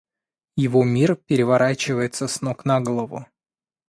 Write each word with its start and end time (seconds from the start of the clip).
Его 0.55 0.83
мир 0.83 1.15
переворачивается 1.15 2.27
с 2.27 2.41
ног 2.41 2.65
на 2.65 2.81
голову 2.81 3.27